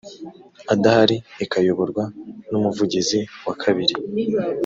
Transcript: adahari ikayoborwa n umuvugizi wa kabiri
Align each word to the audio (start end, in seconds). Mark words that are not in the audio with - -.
adahari 0.73 1.15
ikayoborwa 1.43 2.03
n 2.49 2.51
umuvugizi 2.59 3.19
wa 3.45 3.55
kabiri 3.61 3.95